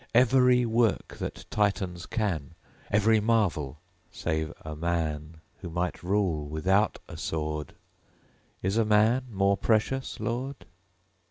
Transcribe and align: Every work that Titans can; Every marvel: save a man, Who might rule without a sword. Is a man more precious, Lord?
Every 0.15 0.65
work 0.65 1.17
that 1.19 1.45
Titans 1.51 2.07
can; 2.07 2.55
Every 2.89 3.19
marvel: 3.19 3.81
save 4.09 4.51
a 4.65 4.75
man, 4.75 5.41
Who 5.57 5.69
might 5.69 6.01
rule 6.01 6.47
without 6.49 6.97
a 7.07 7.17
sword. 7.17 7.75
Is 8.63 8.77
a 8.77 8.83
man 8.83 9.25
more 9.29 9.57
precious, 9.57 10.19
Lord? 10.19 10.65